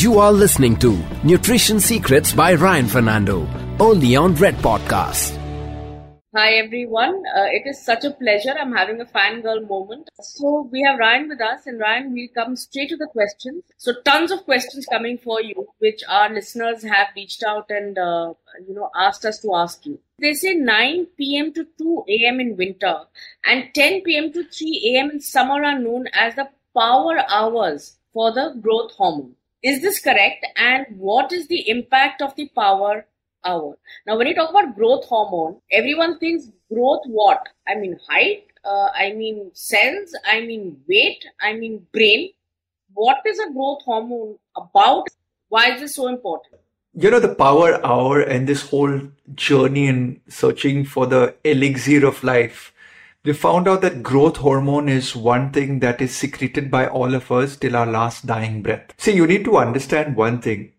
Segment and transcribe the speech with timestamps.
[0.00, 3.46] You are listening to Nutrition Secrets by Ryan Fernando,
[3.78, 5.36] only on Red Podcast.
[6.34, 8.54] Hi everyone, uh, it is such a pleasure.
[8.58, 10.08] I'm having a fangirl moment.
[10.22, 13.62] So we have Ryan with us, and Ryan, we'll come straight to the questions.
[13.76, 18.32] So tons of questions coming for you, which our listeners have reached out and uh,
[18.66, 19.98] you know asked us to ask you.
[20.18, 21.52] They say 9 p.m.
[21.52, 22.40] to 2 a.m.
[22.40, 23.00] in winter
[23.44, 24.32] and 10 p.m.
[24.32, 25.10] to 3 a.m.
[25.10, 29.34] in summer are known as the power hours for the growth hormone.
[29.62, 30.46] Is this correct?
[30.56, 33.06] And what is the impact of the power
[33.44, 33.76] hour?
[34.06, 37.46] Now, when you talk about growth hormone, everyone thinks growth what?
[37.68, 42.30] I mean, height, uh, I mean, cells, I mean, weight, I mean, brain.
[42.94, 45.08] What is a growth hormone about?
[45.48, 46.60] Why is this so important?
[46.94, 49.00] You know, the power hour and this whole
[49.34, 52.72] journey in searching for the elixir of life
[53.22, 57.30] we found out that growth hormone is one thing that is secreted by all of
[57.30, 58.94] us till our last dying breath.
[58.96, 60.72] See, you need to understand one thing.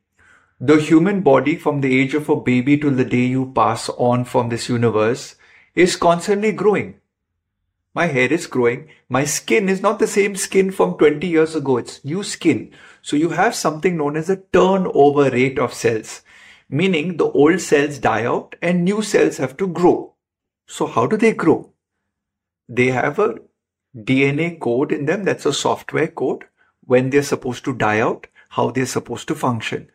[0.60, 4.26] The human body from the age of a baby till the day you pass on
[4.26, 5.36] from this universe
[5.76, 6.96] is constantly growing.
[7.94, 8.90] My hair is growing.
[9.08, 11.78] My skin is not the same skin from 20 years ago.
[11.78, 12.72] It's new skin.
[13.04, 16.22] So you have something known as a turnover rate of cells,
[16.70, 20.16] meaning the old cells die out and new cells have to grow.
[20.66, 21.72] So how do they grow?
[22.78, 23.36] They have a
[23.96, 25.26] DNA code in them.
[25.26, 26.46] That's a software code
[26.86, 29.90] when they're supposed to die out, how they're supposed to function.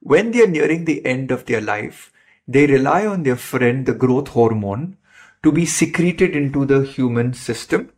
[0.00, 2.12] When they're nearing the end of their life,
[2.46, 4.98] they rely on their friend, the growth hormone,
[5.42, 7.92] to be secreted into the human system.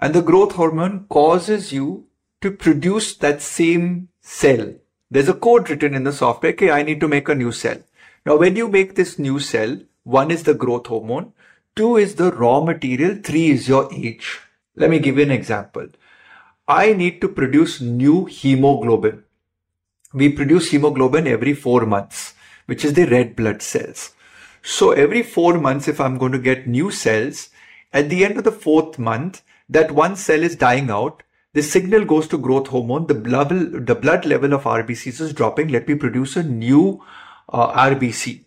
[0.00, 2.06] And the growth hormone causes you
[2.40, 4.74] to produce that same cell.
[5.10, 6.52] There's a code written in the software.
[6.52, 7.78] Okay, I need to make a new cell.
[8.24, 11.32] Now, when you make this new cell, one is the growth hormone,
[11.78, 13.20] Two is the raw material.
[13.22, 14.40] Three is your age.
[14.74, 15.86] Let me give you an example.
[16.66, 19.22] I need to produce new hemoglobin.
[20.12, 22.34] We produce hemoglobin every four months,
[22.66, 24.12] which is the red blood cells.
[24.60, 27.50] So every four months, if I'm going to get new cells,
[27.92, 31.22] at the end of the fourth month, that one cell is dying out.
[31.52, 33.06] The signal goes to growth hormone.
[33.06, 33.50] The blood,
[33.86, 35.68] the blood level of RBCs is dropping.
[35.68, 37.04] Let me produce a new
[37.48, 38.46] uh, RBC.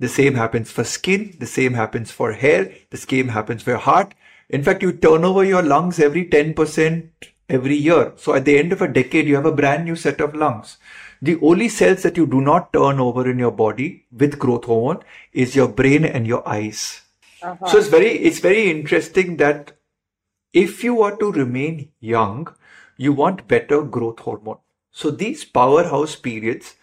[0.00, 1.36] The same happens for skin.
[1.38, 2.72] The same happens for hair.
[2.88, 4.14] The same happens for your heart.
[4.48, 7.08] In fact, you turn over your lungs every 10%
[7.48, 8.12] every year.
[8.16, 10.78] So at the end of a decade, you have a brand new set of lungs.
[11.20, 15.04] The only cells that you do not turn over in your body with growth hormone
[15.32, 17.02] is your brain and your eyes.
[17.42, 17.66] Uh-huh.
[17.66, 19.72] So it's very, it's very interesting that
[20.52, 22.54] if you want to remain young,
[22.96, 24.58] you want better growth hormone.
[24.90, 26.76] So these powerhouse periods,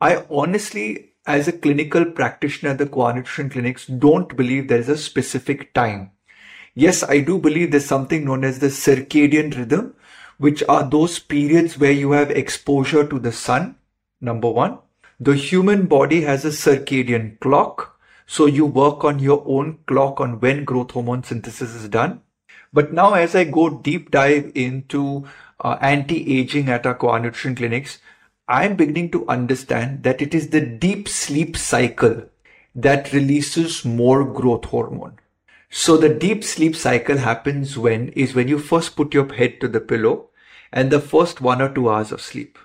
[0.00, 4.96] I honestly as a clinical practitioner at the Nutrition clinics, don't believe there is a
[4.96, 6.12] specific time.
[6.74, 9.94] Yes, I do believe there's something known as the circadian rhythm,
[10.38, 13.76] which are those periods where you have exposure to the sun.
[14.20, 14.78] Number one,
[15.18, 17.98] the human body has a circadian clock.
[18.26, 22.20] So you work on your own clock on when growth hormone synthesis is done.
[22.72, 25.26] But now as I go deep dive into
[25.60, 27.98] uh, anti-aging at our Nutrition clinics,
[28.48, 32.26] I'm beginning to understand that it is the deep sleep cycle
[32.76, 35.18] that releases more growth hormone.
[35.68, 39.68] So the deep sleep cycle happens when is when you first put your head to
[39.68, 40.28] the pillow
[40.72, 42.56] and the first one or two hours of sleep.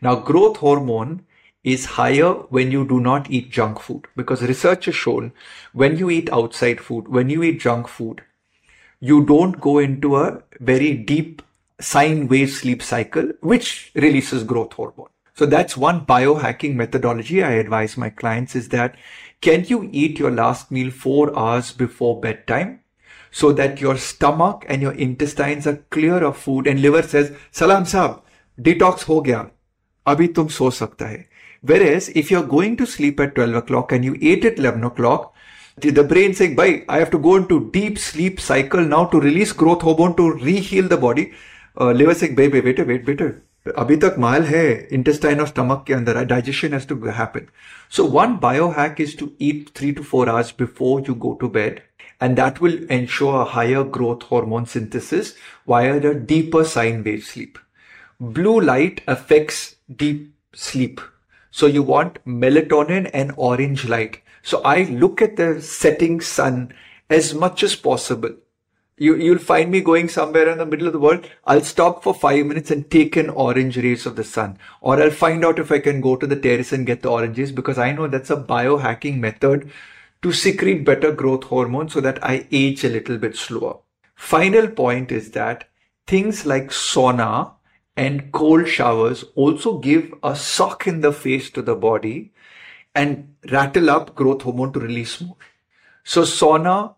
[0.00, 1.26] Now growth hormone
[1.64, 5.32] is higher when you do not eat junk food because research has shown
[5.72, 8.22] when you eat outside food, when you eat junk food,
[9.00, 11.42] you don't go into a very deep
[11.80, 15.08] sine wave sleep cycle, which releases growth hormone.
[15.34, 18.96] So that's one biohacking methodology I advise my clients is that
[19.40, 22.80] can you eat your last meal four hours before bedtime
[23.30, 27.84] so that your stomach and your intestines are clear of food and liver says, Salam
[28.60, 29.50] detox ho gaya.
[30.06, 31.28] Abhi tum so sakta hai.
[31.62, 35.34] Whereas if you're going to sleep at 12 o'clock and you ate at 11 o'clock,
[35.76, 39.52] the brain saying, bye, I have to go into deep sleep cycle now to release
[39.52, 41.32] growth hormone to reheal the body
[41.81, 43.31] liver से बे बेटे wait बेटे
[43.77, 47.47] अभी तक माल है intestine और stomach के अंदर digestion has to happen
[47.95, 51.47] so one bio hack is to eat three to four hours before you go to
[51.57, 51.81] bed
[52.19, 55.33] and that will ensure a higher growth hormone synthesis
[55.67, 57.59] via the deeper sine wave sleep.
[58.19, 61.01] Blue light affects deep sleep.
[61.51, 64.21] So you want melatonin and orange light.
[64.43, 66.73] So I look at the setting sun
[67.09, 68.35] as much as possible
[69.00, 71.26] you, you'll find me going somewhere in the middle of the world.
[71.46, 74.58] I'll stop for five minutes and take in orange rays of the sun.
[74.82, 77.50] Or I'll find out if I can go to the terrace and get the oranges
[77.50, 79.72] because I know that's a biohacking method
[80.20, 83.78] to secrete better growth hormone so that I age a little bit slower.
[84.16, 85.70] Final point is that
[86.06, 87.52] things like sauna
[87.96, 92.32] and cold showers also give a sock in the face to the body
[92.94, 95.36] and rattle up growth hormone to release more.
[96.04, 96.96] So sauna,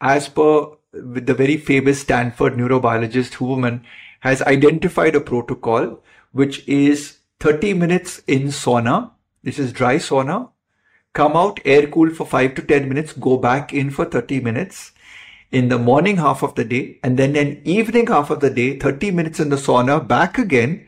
[0.00, 3.82] as per the very famous Stanford neurobiologist Huberman,
[4.20, 6.02] has identified a protocol
[6.32, 9.12] which is 30 minutes in sauna.
[9.42, 10.50] This is dry sauna.
[11.12, 14.92] Come out, air cool for 5 to 10 minutes, go back in for 30 minutes
[15.50, 18.78] in the morning half of the day and then an evening half of the day,
[18.78, 20.86] 30 minutes in the sauna, back again,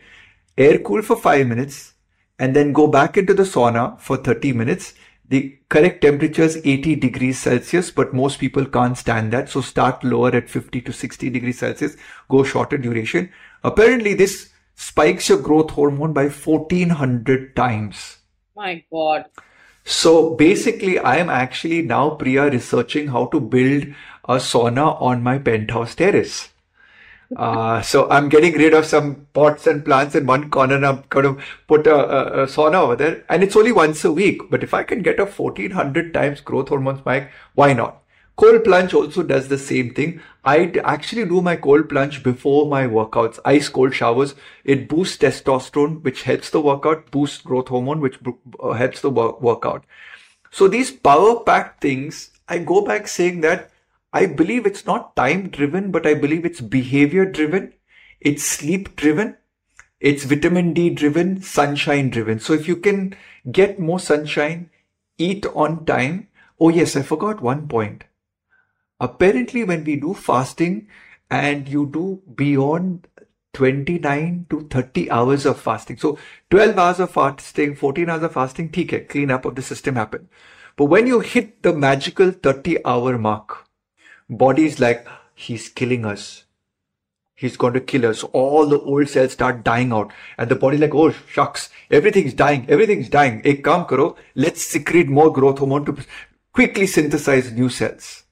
[0.57, 1.95] air cool for 5 minutes
[2.39, 4.95] and then go back into the sauna for 30 minutes.
[5.29, 9.49] The correct temperature is 80 degrees Celsius, but most people can't stand that.
[9.49, 11.97] So start lower at 50 to 60 degrees Celsius,
[12.29, 13.31] go shorter duration.
[13.65, 18.19] Apparently this spikes your growth hormone by 1400 times.
[18.55, 19.27] My God.
[19.85, 23.85] So basically, I am actually now, Priya, researching how to build
[24.25, 26.51] a sauna on my penthouse terrace.
[27.43, 31.03] Uh, so I'm getting rid of some pots and plants in one corner and I'm
[31.09, 33.25] going to put a, a, a, sauna over there.
[33.29, 34.51] And it's only once a week.
[34.51, 38.03] But if I can get a 1400 times growth hormone spike, why not?
[38.37, 40.21] Cold plunge also does the same thing.
[40.45, 44.35] I actually do my cold plunge before my workouts, ice cold showers.
[44.65, 48.19] It boosts testosterone, which helps the workout, boosts growth hormone, which
[48.61, 49.85] uh, helps the workout.
[50.51, 53.71] So these power packed things, I go back saying that
[54.13, 57.73] I believe it's not time driven, but I believe it's behavior driven.
[58.21, 59.37] It's sleep driven.
[60.01, 62.41] It's vitamin D driven, sunshine driven.
[62.41, 63.15] So if you can
[63.51, 64.71] get more sunshine,
[65.17, 66.29] eat on time.
[66.61, 68.05] Oh yes, I forgot one point.
[69.01, 70.89] Apparently when we do fasting
[71.31, 73.07] and you do beyond
[73.55, 75.97] 29 to 30 hours of fasting.
[75.97, 76.19] So
[76.51, 80.29] 12 hours of fasting, 14 hours of fasting, TK, clean up of the system happen.
[80.77, 83.69] But when you hit the magical 30 hour mark,
[84.37, 86.45] body's like, he's killing us.
[87.35, 88.23] He's going to kill us.
[88.23, 90.13] All the old cells start dying out.
[90.39, 91.71] And the body like, oh, shucks.
[91.91, 92.67] Everything's dying.
[92.69, 93.43] Everything's dying.
[93.45, 94.17] Ek kaam karo.
[94.35, 95.97] Let's secrete more growth hormone to
[96.53, 98.25] quickly synthesize new cells.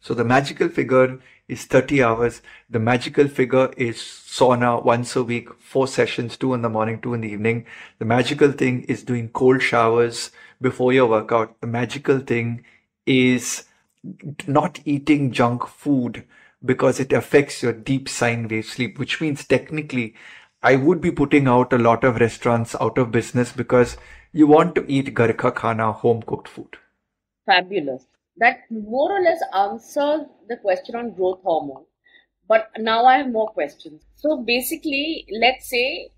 [0.00, 1.18] So the magical figure
[1.48, 2.42] is 30 hours.
[2.70, 7.14] The magical figure is sauna once a week, four sessions, two in the morning, two
[7.14, 7.66] in the evening.
[7.98, 10.30] The magical thing is doing cold showers
[10.60, 11.60] before your workout.
[11.60, 12.64] The magical thing
[13.06, 13.64] is
[14.46, 16.24] not eating junk food
[16.64, 20.14] because it affects your deep sine wave sleep, which means technically
[20.62, 23.96] I would be putting out a lot of restaurants out of business because
[24.32, 26.76] you want to eat garka khana, home cooked food.
[27.46, 28.06] Fabulous.
[28.38, 31.84] That more or less answers the question on growth hormone.
[32.48, 34.02] But now I have more questions.
[34.14, 36.10] So basically, let's say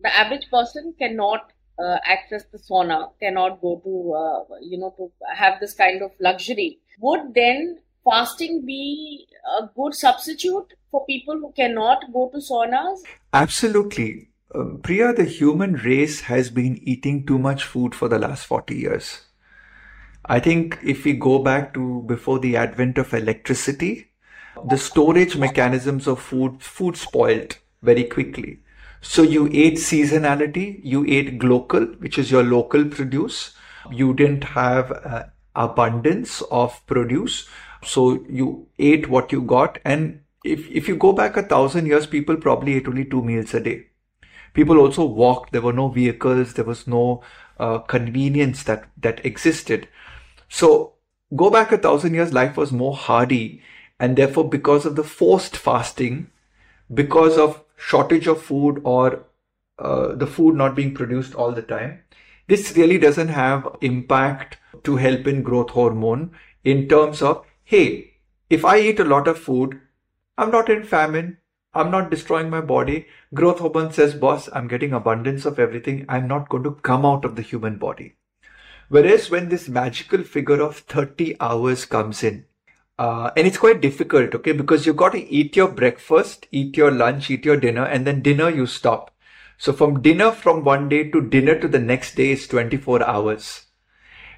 [0.00, 5.10] the average person cannot uh, access the sauna, cannot go to, uh, you know, to
[5.34, 9.26] have this kind of luxury would then fasting be
[9.60, 13.00] a good substitute for people who cannot go to saunas?
[13.32, 14.30] Absolutely.
[14.54, 18.74] Um, Priya, the human race has been eating too much food for the last 40
[18.74, 19.22] years.
[20.24, 24.10] I think if we go back to before the advent of electricity,
[24.68, 28.60] the storage mechanisms of food, food spoiled very quickly.
[29.00, 33.54] So you ate seasonality, you ate local, which is your local produce.
[33.90, 35.24] You didn't have uh,
[35.54, 37.48] abundance of produce.
[37.84, 39.78] So you ate what you got.
[39.84, 43.54] And if, if you go back a thousand years, people probably ate only two meals
[43.54, 43.86] a day.
[44.52, 45.52] People also walked.
[45.52, 46.54] There were no vehicles.
[46.54, 47.22] There was no
[47.58, 49.88] uh, convenience that, that existed.
[50.48, 50.94] So
[51.34, 53.62] go back a thousand years, life was more hardy.
[54.00, 56.30] And therefore, because of the forced fasting,
[56.92, 59.24] because of shortage of food or
[59.78, 62.02] uh, the food not being produced all the time,
[62.48, 66.32] this really doesn't have impact to help in growth hormone
[66.64, 68.14] in terms of, hey,
[68.50, 69.80] if I eat a lot of food,
[70.36, 71.38] I'm not in famine.
[71.74, 73.06] I'm not destroying my body.
[73.34, 76.06] Growth hormone says, boss, I'm getting abundance of everything.
[76.08, 78.16] I'm not going to come out of the human body.
[78.88, 82.46] Whereas when this magical figure of 30 hours comes in,
[82.98, 86.90] uh, and it's quite difficult, okay, because you've got to eat your breakfast, eat your
[86.90, 89.14] lunch, eat your dinner, and then dinner you stop.
[89.56, 93.66] So from dinner from one day to dinner to the next day is 24 hours.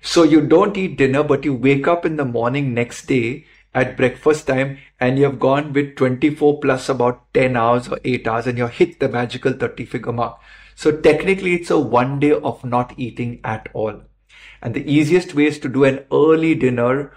[0.03, 3.97] So you don't eat dinner, but you wake up in the morning next day at
[3.97, 8.47] breakfast time and you have gone with 24 plus about 10 hours or 8 hours
[8.47, 10.39] and you hit the magical 30 figure mark.
[10.75, 14.03] So technically it's a one day of not eating at all.
[14.63, 17.13] And the easiest way is to do an early dinner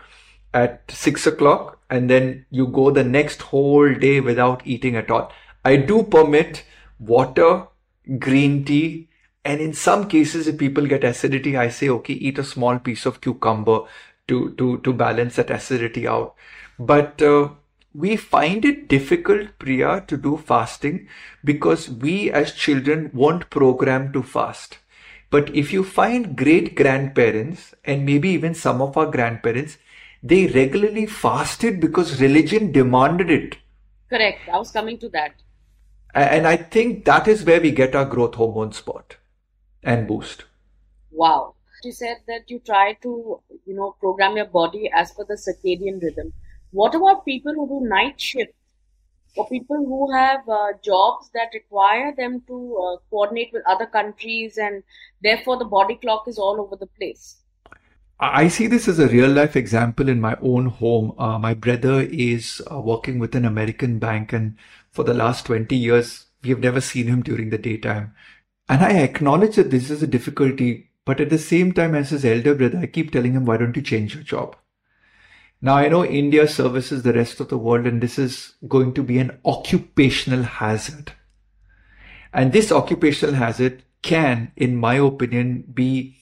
[0.53, 5.31] at 6 o'clock and then you go the next whole day without eating at all.
[5.65, 6.63] I do permit
[6.99, 7.67] water,
[8.19, 9.09] green tea,
[9.45, 13.05] and in some cases, if people get acidity, I say, okay, eat a small piece
[13.05, 13.81] of cucumber
[14.27, 16.35] to, to, to balance that acidity out.
[16.79, 17.49] But uh,
[17.93, 21.07] we find it difficult, Priya, to do fasting
[21.43, 24.77] because we as children weren't programmed to fast.
[25.29, 29.77] But if you find great grandparents and maybe even some of our grandparents,
[30.23, 33.57] they regularly fasted because religion demanded it.
[34.09, 34.39] Correct.
[34.51, 35.33] I was coming to that.
[36.15, 39.17] And I think that is where we get our growth hormone spot
[39.83, 40.45] and boost.
[41.11, 41.55] Wow.
[41.83, 46.01] You said that you try to, you know, program your body as per the circadian
[46.01, 46.31] rhythm.
[46.71, 48.53] What about people who do night shift
[49.35, 54.57] or people who have uh, jobs that require them to uh, coordinate with other countries
[54.57, 54.83] and
[55.21, 57.42] therefore the body clock is all over the place?
[58.19, 61.13] I see this as a real life example in my own home.
[61.17, 64.55] Uh, my brother is uh, working with an American bank, and
[64.91, 68.13] for the last 20 years, we have never seen him during the daytime.
[68.69, 72.23] And I acknowledge that this is a difficulty, but at the same time, as his
[72.23, 74.55] elder brother, I keep telling him, why don't you change your job?
[75.61, 79.03] Now, I know India services the rest of the world, and this is going to
[79.03, 81.13] be an occupational hazard.
[82.33, 86.17] And this occupational hazard can, in my opinion, be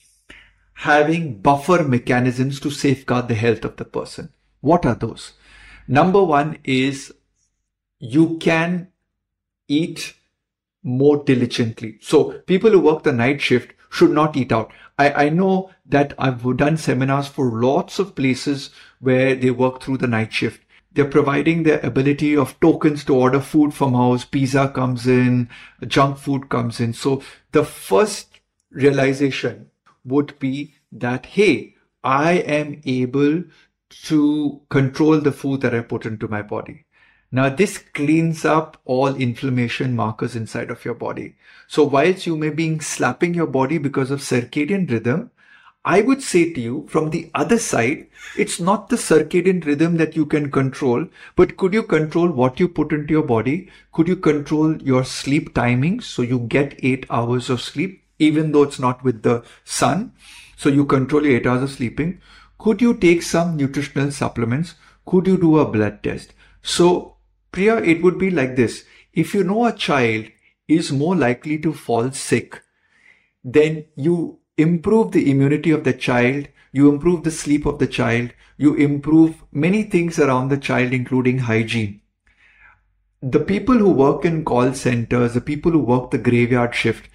[0.74, 4.30] having buffer mechanisms to safeguard the health of the person.
[4.60, 5.32] What are those?
[5.86, 7.12] Number one is
[7.98, 8.88] you can
[9.68, 10.14] eat
[10.82, 11.98] more diligently.
[12.00, 14.72] So people who work the night shift should not eat out.
[14.98, 19.98] I, I know that I've done seminars for lots of places where they work through
[19.98, 20.62] the night shift.
[20.92, 24.24] They're providing their ability of tokens to order food from house.
[24.24, 25.48] Pizza comes in,
[25.86, 26.92] junk food comes in.
[26.92, 29.70] So the first realization
[30.04, 33.44] would be that, hey, I am able
[33.90, 36.84] to control the food that I put into my body.
[37.30, 41.36] Now, this cleans up all inflammation markers inside of your body.
[41.66, 45.30] So, whilst you may be slapping your body because of circadian rhythm,
[45.84, 48.06] I would say to you from the other side,
[48.36, 52.68] it's not the circadian rhythm that you can control, but could you control what you
[52.68, 53.68] put into your body?
[53.92, 58.04] Could you control your sleep timings so you get eight hours of sleep?
[58.28, 60.12] Even though it's not with the sun.
[60.56, 62.20] So you control your eight hours of sleeping.
[62.58, 64.74] Could you take some nutritional supplements?
[65.04, 66.34] Could you do a blood test?
[66.62, 67.16] So
[67.50, 68.84] Priya, it would be like this.
[69.12, 70.26] If you know a child
[70.68, 72.62] is more likely to fall sick,
[73.44, 78.30] then you improve the immunity of the child, you improve the sleep of the child,
[78.56, 82.00] you improve many things around the child, including hygiene.
[83.20, 87.08] The people who work in call centers, the people who work the graveyard shift,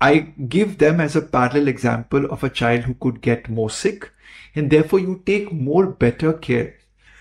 [0.00, 4.10] I give them as a parallel example of a child who could get more sick,
[4.54, 6.76] and therefore you take more better care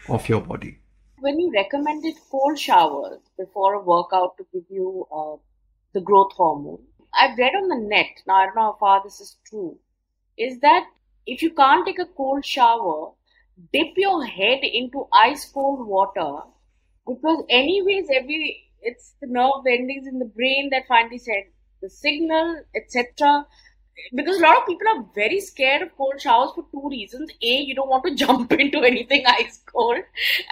[0.08, 0.80] of your body.
[1.20, 5.36] When you recommended cold showers before a workout to give you uh,
[5.94, 6.84] the growth hormone,
[7.14, 9.78] I've read on the net, now I don't know how far this is true,
[10.38, 10.86] is that
[11.26, 13.12] if you can't take a cold shower,
[13.74, 16.44] dip your head into ice cold water
[17.06, 21.44] because anyways every it's the nerve endings in the brain that finally said
[21.82, 23.46] the signal, etc.
[24.14, 27.32] Because a lot of people are very scared of cold showers for two reasons.
[27.42, 29.98] A, you don't want to jump into anything ice cold.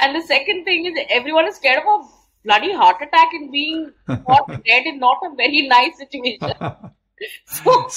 [0.02, 2.08] And the second thing is everyone is scared of a
[2.44, 6.54] bloody heart attack and being caught dead is not a very nice situation.
[7.46, 7.88] so,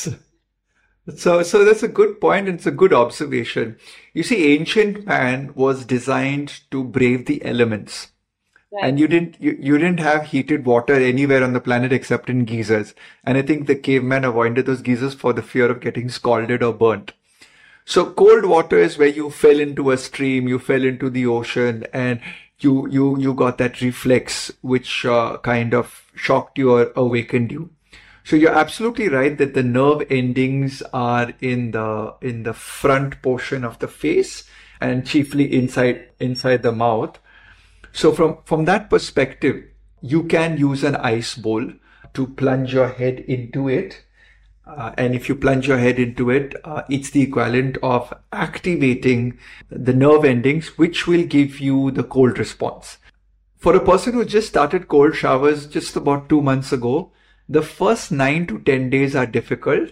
[1.16, 3.76] so, so that's a good point and it's a good observation.
[4.12, 8.12] You see, ancient man was designed to brave the elements.
[8.72, 8.84] Right.
[8.84, 12.44] And you didn't you, you didn't have heated water anywhere on the planet except in
[12.44, 12.94] geysers.
[13.24, 16.72] And I think the cavemen avoided those geysers for the fear of getting scalded or
[16.72, 17.12] burnt.
[17.84, 21.84] So cold water is where you fell into a stream, you fell into the ocean,
[21.92, 22.20] and
[22.60, 27.70] you you you got that reflex which uh, kind of shocked you or awakened you.
[28.22, 33.64] So you're absolutely right that the nerve endings are in the in the front portion
[33.64, 34.44] of the face
[34.80, 37.18] and chiefly inside inside the mouth.
[37.92, 39.64] So from, from that perspective,
[40.00, 41.73] you can use an ice bowl
[42.14, 44.04] to plunge your head into it.
[44.66, 49.38] Uh, and if you plunge your head into it, uh, it's the equivalent of activating
[49.68, 52.99] the nerve endings, which will give you the cold response.
[53.56, 57.12] For a person who just started cold showers just about two months ago,
[57.49, 59.90] the first nine to 10 days are difficult.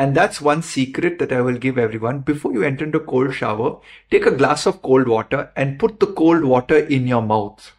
[0.00, 2.20] And that's one secret that I will give everyone.
[2.20, 3.80] Before you enter into cold shower,
[4.10, 7.72] take a glass of cold water and put the cold water in your mouth.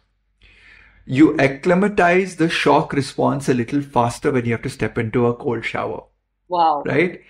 [1.04, 5.34] You acclimatize the shock response a little faster when you have to step into a
[5.34, 6.04] cold shower.
[6.46, 6.84] Wow.
[6.86, 7.22] Right?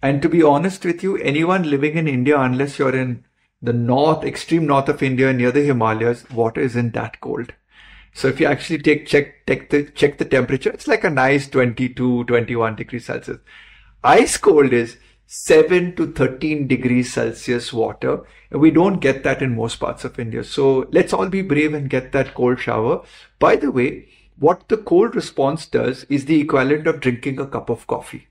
[0.00, 3.26] And to be honest with you, anyone living in India, unless you're in
[3.60, 7.52] the north, extreme north of India near the Himalayas, water isn't that cold.
[8.14, 11.50] So if you actually take check take the check the temperature, it's like a nice
[11.50, 13.40] 22, 21 degrees Celsius.
[14.04, 18.20] Ice cold is 7 to 13 degrees Celsius water.
[18.52, 20.44] We don't get that in most parts of India.
[20.44, 23.02] So let's all be brave and get that cold shower.
[23.40, 27.70] By the way, what the cold response does is the equivalent of drinking a cup
[27.70, 28.28] of coffee.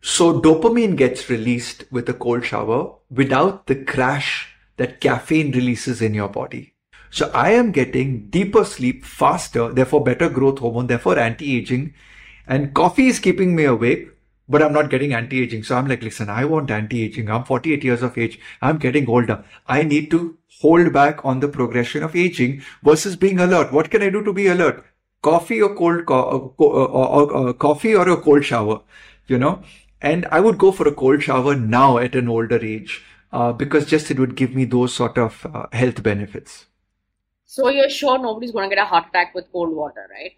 [0.00, 6.14] So dopamine gets released with a cold shower without the crash that caffeine releases in
[6.14, 6.74] your body.
[7.10, 11.92] So I am getting deeper sleep faster, therefore better growth hormone, therefore anti-aging.
[12.46, 14.10] And coffee is keeping me awake,
[14.48, 15.62] but I'm not getting anti-aging.
[15.62, 17.30] So I'm like, listen, I want anti-aging.
[17.30, 18.38] I'm 48 years of age.
[18.62, 19.44] I'm getting older.
[19.66, 23.72] I need to hold back on the progression of aging versus being alert.
[23.72, 24.84] What can I do to be alert?
[25.22, 28.80] Coffee or cold, co- uh, uh, uh, coffee or a cold shower,
[29.26, 29.62] you know?
[30.00, 33.02] And I would go for a cold shower now at an older age,
[33.32, 36.66] uh, because just it would give me those sort of uh, health benefits.
[37.44, 40.32] So you're sure nobody's going to get a heart attack with cold water, right?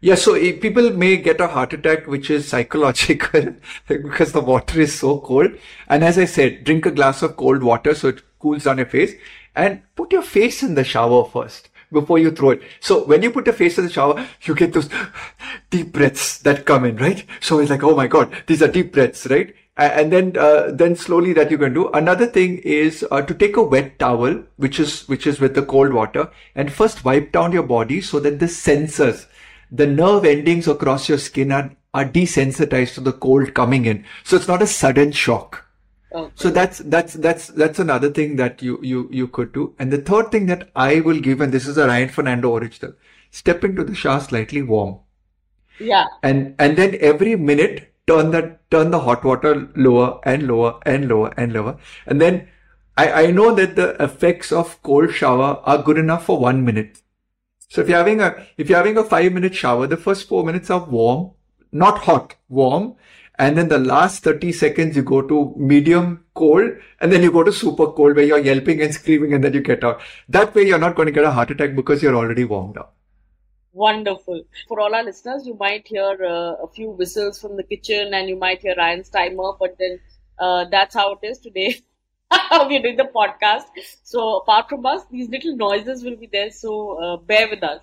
[0.00, 3.56] Yeah, so people may get a heart attack, which is psychological
[3.88, 5.50] because the water is so cold.
[5.88, 8.86] And as I said, drink a glass of cold water so it cools down your
[8.86, 9.14] face
[9.56, 12.62] and put your face in the shower first before you throw it.
[12.80, 14.88] So when you put your face in the shower, you get those
[15.70, 17.24] deep breaths that come in, right?
[17.40, 19.54] So it's like, oh my God, these are deep breaths, right?
[19.76, 21.88] And then, uh, then slowly that you can do.
[21.90, 25.62] Another thing is uh, to take a wet towel, which is, which is with the
[25.62, 29.26] cold water and first wipe down your body so that the sensors,
[29.70, 34.04] the nerve endings across your skin are, are desensitized to the cold coming in.
[34.24, 35.66] So it's not a sudden shock.
[36.10, 36.32] Okay.
[36.36, 39.74] So that's that's that's that's another thing that you you you could do.
[39.78, 42.94] And the third thing that I will give, and this is a Ryan Fernando original,
[43.30, 45.00] step into the shower slightly warm.
[45.78, 46.06] Yeah.
[46.22, 51.08] And and then every minute turn that turn the hot water lower and lower and
[51.08, 51.76] lower and lower.
[52.06, 52.48] And then
[52.96, 57.02] I, I know that the effects of cold shower are good enough for one minute.
[57.68, 60.42] So if you're having a if you're having a five minute shower, the first four
[60.42, 61.32] minutes are warm,
[61.70, 62.96] not hot, warm.
[63.40, 67.44] And then the last 30 seconds you go to medium cold and then you go
[67.44, 70.00] to super cold where you're yelping and screaming and then you get out.
[70.28, 72.96] That way you're not going to get a heart attack because you're already warmed up.
[73.72, 74.42] Wonderful.
[74.66, 78.28] For all our listeners you might hear uh, a few whistles from the kitchen and
[78.28, 80.00] you might hear ryan's timer but then
[80.40, 81.76] uh, that's how it is today
[82.68, 83.66] we're doing the podcast
[84.02, 86.72] so apart from us these little noises will be there so
[87.04, 87.80] uh, bear with us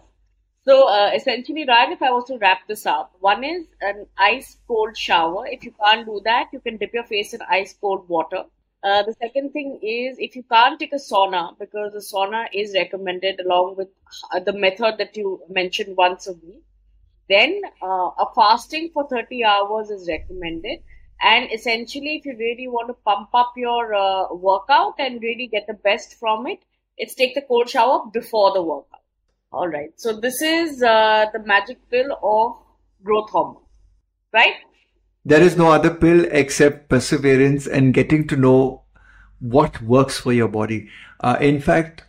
[0.67, 4.57] so uh, essentially, Ryan, if I was to wrap this up, one is an ice
[4.67, 5.45] cold shower.
[5.47, 8.45] If you can't do that, you can dip your face in ice cold water.
[8.83, 12.73] Uh, the second thing is if you can't take a sauna, because the sauna is
[12.73, 13.89] recommended along with
[14.45, 16.63] the method that you mentioned once a week,
[17.29, 20.79] then uh, a fasting for 30 hours is recommended.
[21.21, 25.65] And essentially, if you really want to pump up your uh, workout and really get
[25.67, 26.59] the best from it,
[26.97, 29.01] it's take the cold shower before the workout.
[29.51, 29.91] All right.
[29.95, 32.57] So this is uh, the magic pill of
[33.03, 33.63] growth hormone,
[34.33, 34.55] right?
[35.23, 38.83] There is no other pill except perseverance and getting to know
[39.39, 40.89] what works for your body.
[41.19, 42.03] Uh, in fact,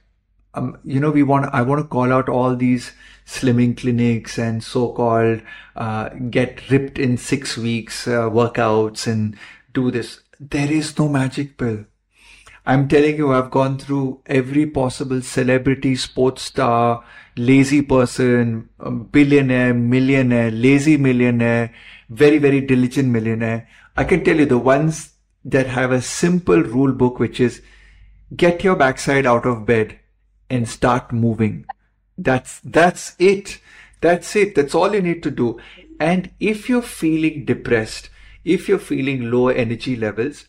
[0.57, 2.92] um, you know, we want, I want to call out all these
[3.27, 5.42] slimming clinics and so-called,
[5.77, 9.37] uh, get ripped in six weeks, uh, workouts and
[9.73, 10.21] do this.
[10.40, 11.85] There is no magic pill.
[12.64, 17.05] I'm telling you, I've gone through every possible celebrity, sports star,
[17.37, 18.69] lazy person,
[19.12, 21.73] billionaire, millionaire, lazy millionaire,
[22.09, 23.69] very, very diligent millionaire.
[23.97, 25.12] I can tell you the ones
[25.45, 27.62] that have a simple rule book, which is
[28.35, 30.01] get your backside out of bed
[30.49, 31.67] and start moving.
[32.19, 33.61] That's, that's it.
[34.01, 34.55] That's it.
[34.55, 35.59] That's all you need to do.
[35.99, 38.11] And if you're feeling depressed,
[38.45, 40.47] if you're feeling low energy levels,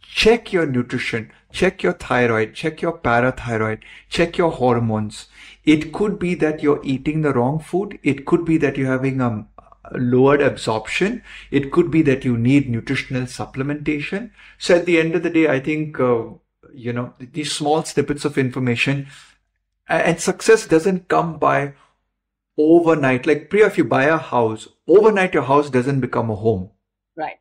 [0.00, 5.26] check your nutrition, check your thyroid, check your parathyroid, check your hormones.
[5.64, 7.98] It could be that you're eating the wrong food.
[8.02, 9.46] It could be that you're having a
[9.92, 11.22] lowered absorption.
[11.50, 14.30] It could be that you need nutritional supplementation.
[14.58, 16.24] So at the end of the day, I think, uh,
[16.72, 19.08] you know, these small snippets of information
[19.88, 21.74] and success doesn't come by
[22.58, 23.26] overnight.
[23.26, 26.70] Like Priya, if you buy a house, overnight your house doesn't become a home.
[27.16, 27.38] Right.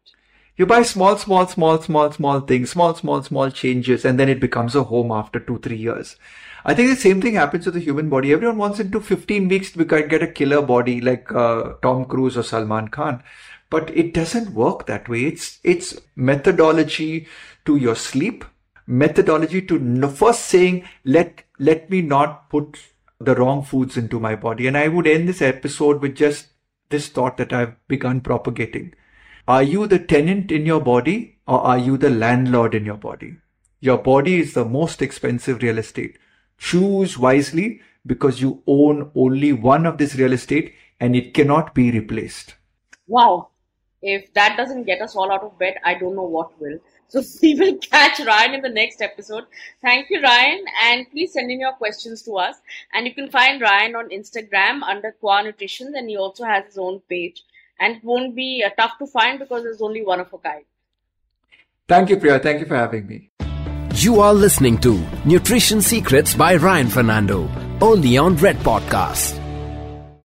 [0.56, 4.39] You buy small, small, small, small, small things, small, small, small changes, and then it
[4.39, 6.15] becomes a home after two, three years.
[6.63, 8.32] I think the same thing happens to the human body.
[8.32, 12.43] Everyone wants into 15 weeks to get a killer body like uh, Tom Cruise or
[12.43, 13.23] Salman Khan.
[13.71, 15.25] But it doesn't work that way.
[15.25, 17.27] It's, it's methodology
[17.65, 18.45] to your sleep,
[18.86, 22.80] methodology to first saying, let, let me not put
[23.20, 24.68] the wrong foods into my body.
[24.68, 26.48] And I would end this episode with just
[26.89, 28.94] this thought that I've begun propagating
[29.46, 33.36] are you the tenant in your body or are you the landlord in your body?
[33.82, 36.18] Your body is the most expensive real estate.
[36.58, 41.92] Choose wisely because you own only one of this real estate and it cannot be
[41.92, 42.56] replaced.
[43.06, 43.50] Wow.
[44.02, 46.80] If that doesn't get us all out of bed, I don't know what will.
[47.08, 49.46] So we will catch Ryan in the next episode.
[49.82, 50.66] Thank you, Ryan.
[50.84, 52.56] And please send in your questions to us.
[52.94, 55.94] And you can find Ryan on Instagram under Qua Nutrition.
[55.96, 57.44] And he also has his own page.
[57.80, 60.63] And it won't be uh, tough to find because there's only one of a kind.
[61.88, 62.39] Thank you, Priya.
[62.39, 63.30] Thank you for having me.
[63.96, 67.50] You are listening to Nutrition Secrets by Ryan Fernando,
[67.82, 69.42] only on Red Podcast.